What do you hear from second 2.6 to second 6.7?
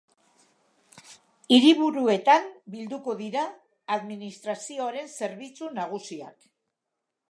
bildu dira administrazioaren zerbitzu nagusiak.